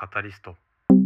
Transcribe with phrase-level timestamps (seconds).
[0.00, 0.54] カタリスト。
[0.90, 0.96] 思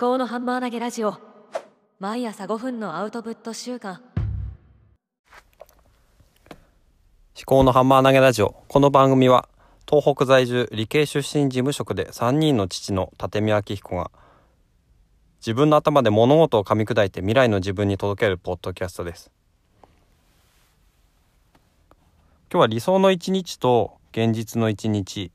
[0.00, 1.14] 考のハンマー投げラジオ。
[2.00, 4.02] 毎朝5分のアウトプット週間。
[7.36, 8.56] 思考のハンマー投げラジオ。
[8.66, 9.48] この番組は
[9.88, 14.10] 東北在住理系出身事務職で3人の父の立見明彦が
[15.36, 19.30] 自分の頭で物事を噛み砕いて未来の自分に届けるポッドキャストです
[22.54, 25.32] 今日は理想の一日と現実の一日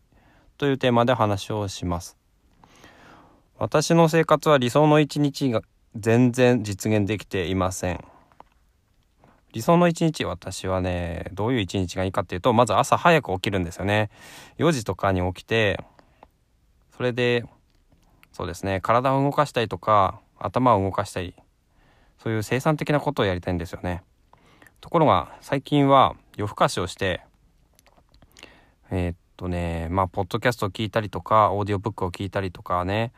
[0.58, 2.16] というテーマで話をします。
[3.58, 5.62] 私の生活は理想の一日が
[5.98, 8.00] 全然実現できていません。
[9.52, 14.09] 理想の一日私はねどういう一日がいいかっていうとまず朝早く起きるんですよね。
[14.58, 15.78] 4時とかに起きて
[16.95, 17.44] それで
[18.31, 21.36] そうですね体を動かしたりとか頭を動かしたり
[22.17, 24.04] そういう生産的なことをやりたいんですよね。
[24.80, 27.22] ところが最近は夜更かしをして
[28.92, 33.12] えー、っとねまあポッドキャストを聞いたりとかオーディオブックを聞いたりとかね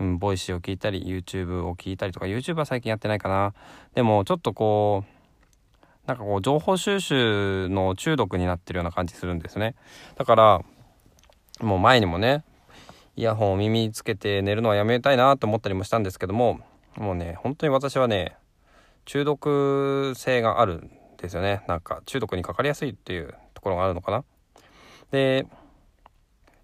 [0.00, 3.54] うん、 Voicy を聞いたり YouTube を聞いたりとか YouTube は最近やってないかな。
[3.94, 9.76] でもちょっとこうなんかこう情報収集の中毒になってるような感じするんですね。
[10.16, 10.64] だから
[11.60, 12.42] もう前にもね
[13.16, 16.60] イヤホンを耳につけて寝るのはやめたいなと思ったりもしたんですけども
[16.96, 18.36] もうね本当に私はね
[19.04, 20.90] 中毒性がある
[21.22, 21.62] ですよね。
[21.68, 24.24] なんか中毒にかかりやすいっていうところがあるのかな。
[25.10, 25.46] で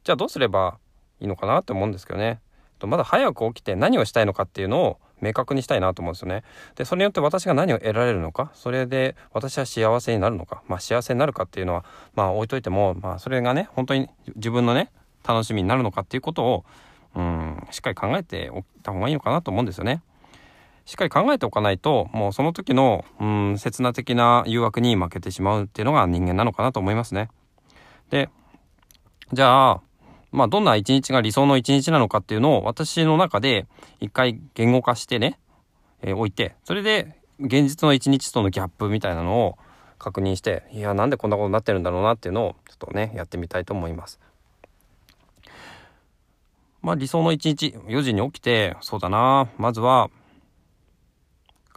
[0.05, 0.78] じゃあどうすれば
[1.20, 2.41] いいのかなって思うんですけどね。
[2.87, 6.45] まだ早く起きて何をしたいのかっていうのを明確にしたいなと思うんですよね。
[6.77, 11.84] で、それによって私が何を得られるのか、それで私は幸せになるのか、まあ幸せになるかっていうのは、
[12.15, 14.93] まあ置いといても、まあそれがね、本当に自分のね、
[15.27, 16.65] 楽しみになるのかっていうことを、
[17.17, 20.03] うん、しっかり考えておいた方がいいのかなと思うんですよね。
[20.89, 27.28] しっかり考えておかないと、もうその時の、うん、刹那的な誘惑に負けてしまうっていうのが人間なのかなと思いますね。
[28.08, 28.31] で、
[29.34, 29.81] じゃあ、
[30.33, 33.66] まあ、どんな一日が理想の一日なのかっていうのを私の中で
[34.00, 35.38] 一回言語化してね、
[36.00, 39.59] えー、置いて、それで現実の一日とのギャップみたいなのを
[39.99, 44.19] 確認して、いや、なんでこんなことになってるんだろうなっていうのをちょっとね、やってみたいと思います。
[46.81, 50.09] まあ理想の一日、4時に起きて、そうだな、まずは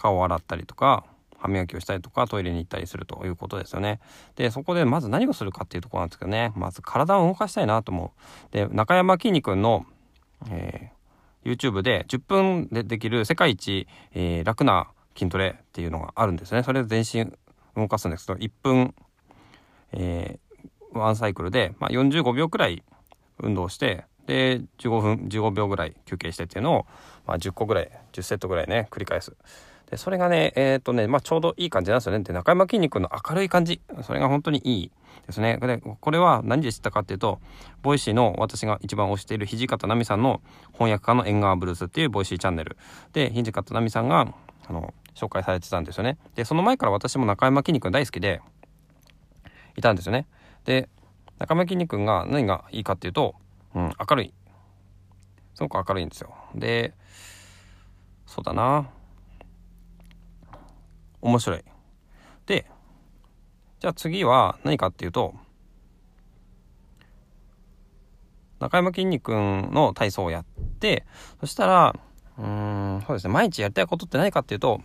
[0.01, 1.05] 顔を洗ったりとか、
[1.41, 3.99] 歯磨きをしたりとかトイレに行ったりするということですよね。
[4.35, 8.53] でそこでまず何をするかっていうところなんですけどねまず体を動かしたいなと思う。
[8.53, 9.85] で中山きんに君の、
[10.51, 16.63] えー、YouTube で10分でできる世界一、えー、楽な筋トレっていうのがあるんですね。
[16.63, 17.33] それで全身
[17.75, 18.93] 動かすんですけど1分、
[19.93, 22.83] えー、ワンサイクルで、まあ、45秒くらい
[23.39, 26.85] 運動してで15分15秒ぐらい休憩してっていうのを、
[27.25, 29.35] まあ、10個ぐらい10セットぐらいね繰り返す。
[29.91, 32.23] でそれがねえっ、とねまあちょうどいい感じなんですよね。
[32.23, 33.81] で中山きんに君の明るい感じ。
[34.03, 34.91] それが本当にいい。
[35.27, 35.57] ですね。
[35.57, 37.39] でこれは何で知ったかっていうと
[37.81, 40.41] Voicy の私が一番推している土方奈美さんの
[40.71, 42.77] 翻訳家の縁側ブルースっていう Voicy チャンネル。
[43.11, 44.33] で土方奈美さんが
[44.67, 46.17] あの紹介されてたんですよね。
[46.35, 48.41] でその前から私も中山きんに君大好きで
[49.75, 50.25] いたんですよね。
[50.63, 50.89] で
[51.37, 53.35] 中山きんに君が何がいいかっていうと、
[53.75, 54.33] うん、明るい。
[55.53, 56.33] すごく明るいんですよ。
[56.55, 56.93] で
[58.25, 58.89] そうだな。
[61.21, 61.63] 面白い。
[62.45, 62.65] で、
[63.79, 65.33] じゃあ次は何かっていうと、
[68.59, 70.45] 中山きんに君の体操をやっ
[70.79, 71.05] て、
[71.39, 71.95] そしたら、
[72.37, 74.81] うん、そうですね、毎日やりたいことって何かっていうと、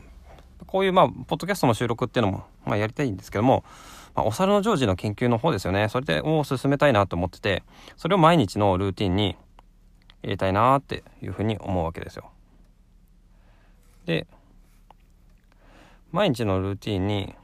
[0.67, 3.65] こういう、まあ、ポッドキャストの収録っていうのも、まあ、やりたいんですけども、
[4.15, 5.89] まあ、お猿のジョージの研究の方ですよね。
[5.91, 7.63] それで、を進めたいなと思ってて、
[7.97, 9.37] それを毎日のルーティンに
[10.23, 12.31] 入れたいなっていうふうに思うわけですよ。
[14.07, 14.27] で、
[16.13, 17.35] 毎日のルーティンに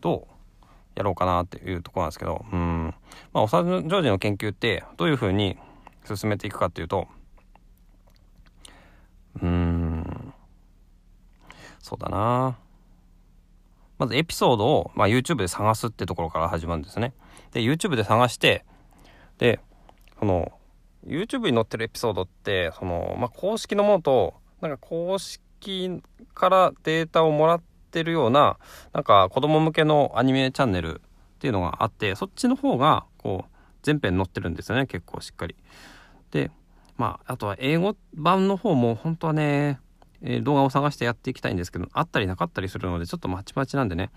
[0.00, 0.28] ど
[0.62, 2.94] うやろうかなっていうところなんですけど、うん。
[3.32, 5.56] まあ、おさジョージの研究ってどういうふうに
[6.04, 7.08] 進めていくかっていうと、
[9.42, 10.32] うん、
[11.80, 12.56] そうだな
[13.98, 17.14] まずエピソードを、まあ、YouTube で探すってところから始まるんですね。
[17.52, 18.64] で、YouTube で探して、
[19.38, 19.60] で、
[20.18, 20.52] その、
[21.06, 26.02] YouTube に載ってるエピソードって、その、まあ、公式のものと、なんか公式
[26.34, 28.58] からデータをもらって、ってるような、
[28.92, 35.54] なんか子供向けのアニメチャンネルっていうのがあって、そっちの方が、こう、全編載ってるんですよね、結構しっかり。
[36.32, 36.50] で、
[36.96, 39.78] まあ、あとは英語版の方も本当はね、
[40.22, 44.10] えー、動画を探してやっていきたいんですけど、あったりなかったりするので、ちょっとまちまちなんでね。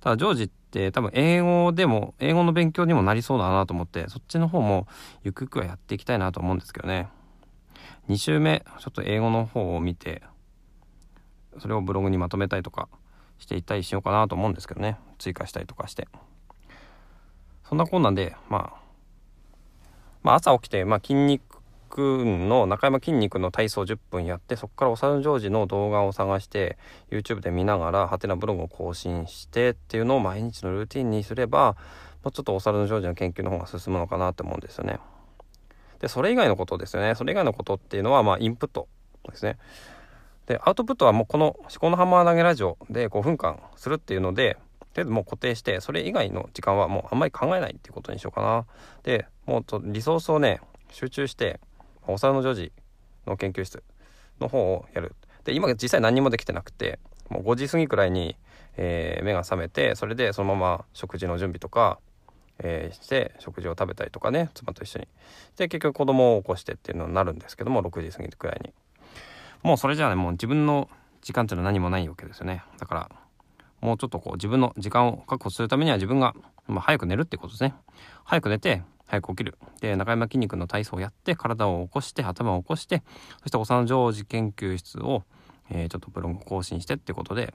[0.00, 4.86] ただ、ジョージって多分英語でも、英語の勉強にもなりそうだなと思って、そっちの方も
[5.24, 7.08] ゆくゆくはやっていきたいなと思うんですけどね。
[8.08, 10.22] 2週目、ちょっと英語の方を見て、
[11.58, 12.88] それをブログにまとめたいとか
[13.38, 16.08] していったりしようかなと思うんですけどね追加したりとかして
[17.68, 18.80] そんなこんなんで、まあ、
[20.22, 21.44] まあ朝起きて、まあ筋肉
[21.98, 26.78] の中山筋肉の体操10分やってそこからおさるジョージの動画を探して
[27.10, 31.76] YouTube で見ながらハテナブログを更新してっていうのを毎日のルーティンにすれば
[32.22, 34.98] もうちょっとお猿のジョージの研究の方が進むのかなって思うんですよね。
[36.00, 38.86] でそれ以外のことですよねそれ以外のことっていうのはまあインプット
[39.28, 39.58] ですね。
[40.48, 48.64] でアウトプットはもうこの思考のハンマー投げラジオで5分間するっていうのでとりあえずもう固定してそれ以外の時間はもうあんまり考えないっていうことにしようかな。
[49.02, 50.60] でもうとリソースをね
[50.90, 51.60] 集中して
[52.06, 52.72] お皿のジョージ
[53.26, 53.82] の研究室
[54.40, 55.14] の方をやる。
[55.44, 56.98] で今実際何もできてなくて
[57.28, 58.34] もう5時過ぎくらいに、
[58.78, 61.98] えー、目が覚めてそれでそのまま食事の準備とか、
[62.58, 65.08] えー、して食事を食べたりとかね妻と一緒に
[65.58, 68.72] で結局子供を起こしてっていうのになるんですけども6時過ぎくらいに
[69.68, 70.88] もうそれじゃあねもう自分の
[71.20, 73.10] 時間っていうのは何もないわけですよねだから
[73.82, 76.34] もうちょっとこう自分の時間を確保するためには自分が、
[76.68, 77.74] まあ、早く寝るってことですね
[78.24, 79.58] 早く寝て早く起きる。
[79.80, 83.02] で、中山筋肉の体操をやって、体を起こして、頭を起こして、
[83.40, 85.22] そして幼常時研究室を、
[85.70, 87.54] えー、ちょっとブログ更新してってことで、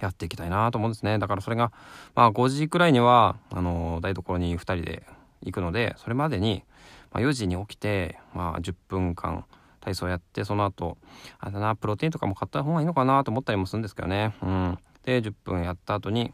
[0.00, 1.18] やっていきたいなと思うんですね。
[1.18, 1.72] だからそれが、
[2.14, 5.06] まあ5時くらいには、あのー、台所に2人で
[5.40, 6.64] 行くので、それまでに、
[7.12, 9.46] まあ、4時に起きて、まあ10分間
[9.82, 10.96] 体操やって、その後、
[11.38, 14.34] あれだな、プロテインとかも買った方がいいのかなと思ったりもするんですけどね。
[14.42, 14.78] うん。
[15.04, 16.32] で、10分やった後に、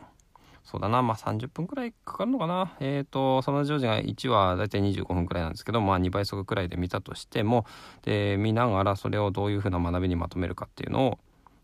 [0.62, 2.77] そうだな、まあ30分くらいかかるのかな。
[2.79, 7.65] えっ、ー、と、そのジョージが1話だいたい25分くらいなんですけど、まあ2倍速くらいで見たとしても、
[8.03, 11.19] で、見ながらそれをどういうふうな学びにまとめるかっていうのを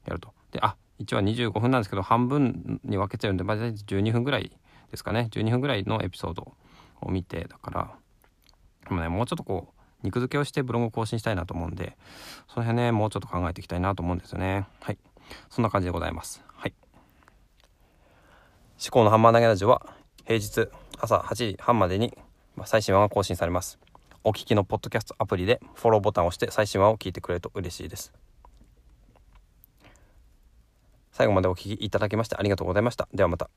[0.07, 0.33] やると。
[0.53, 4.51] で、あ、1話25分なんですけど、半分に分けてるんで、まあ大体12分くらい
[4.91, 5.29] ですかね。
[5.33, 6.55] 12分くらいのエピソード
[7.03, 7.95] を見て、だから、
[8.89, 11.97] でもね、もうちょっとこう、肉付けをしてブログを更新したいなと思うんで、
[12.49, 14.67] その辺ね、もうちょっと考えていきたいなと思うんですよね。
[14.81, 14.99] はい。
[15.51, 16.45] そんな感じでございます。
[16.53, 16.75] はい。
[18.81, 19.87] 思考のハンマー投げラジオは
[20.27, 20.69] 平日
[21.01, 22.17] 朝8時半までに
[22.65, 23.79] 最新話が更新されます。
[24.23, 28.13] お聞きのポッドキャストアプリでフォローボタンを押して最新話を聞いてくれると嬉しいです。
[31.13, 33.09] 最後までお聞きいただきましてありがとうございました。
[33.15, 33.49] ではまた。